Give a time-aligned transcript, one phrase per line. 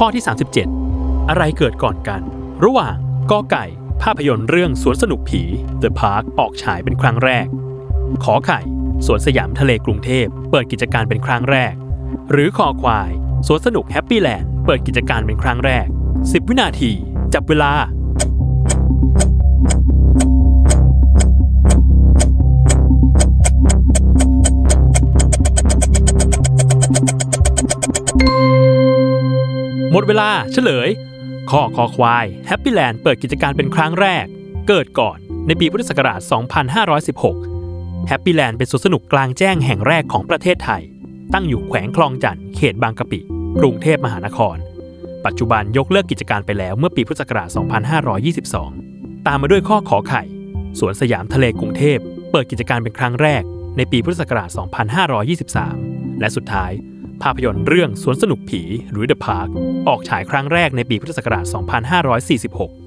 [0.00, 0.24] ข้อที่
[0.76, 2.20] 37 อะไรเกิดก่อนกัน
[2.64, 2.94] ระหว่าง
[3.30, 3.64] กอไก่
[4.02, 5.42] ภาพยนตร์เรื่องสวนสนุกผี
[5.82, 7.46] The Park ออกฉายเป็นครั้งแรก
[8.24, 8.60] ขอไข่
[9.06, 11.74] สวนสยามทะเลกรุงเทพ เปิดกิจการเป็นครั้งแรก
[12.30, 13.10] หรือคอควาย
[13.46, 15.86] สวนสนุกแฮปปี้แลนด์เปิดกิจการเป็นครั้งแรก
[16.18, 16.92] 10 วินาที
[17.34, 17.72] จับเวลา
[29.96, 30.88] หมดเวลาเฉลย
[31.50, 34.26] ข้อคอควายแฮปปี้แลนด์เปิดกิจการเป็นครั้งแรก
[34.68, 36.20] เกิดก่อนในปีพุทธศักราช
[37.34, 40.82] 2516 แฮปปี้แลนด์เป็นสวนสนุกกลางแจ้งแห่งแรกของประเทศไทย
[41.32, 43.20] ตั้งอยู่แขวงคลองจันทน์เขตบางกะปิ
[43.60, 44.56] กรุงเทพมหานคร
[45.26, 47.48] ปัจจุบันยกเลิกกิจการไปแล้วเมื่อปีพุทธศักราช
[48.72, 50.22] 2522 ตามมาด้วยข้อขอไข่
[50.78, 51.98] สวนสยามทะเลกรุงเทพ
[52.30, 53.42] เปิดกิจการเป็นครั้งแรก
[53.76, 54.48] ในปีพุทธศักราช
[55.34, 56.72] 2523 และสุดท้าย
[57.22, 59.48] ภาพยนตร์เรื่องสวนสนุกผีหรือ The Park
[59.88, 61.44] ออกฉายครั้งแรกในปีพุทธศักราช
[62.40, 62.85] 2546